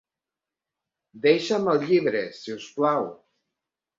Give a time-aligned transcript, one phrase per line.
[1.25, 3.07] Deixa'm el llibre, si us plau.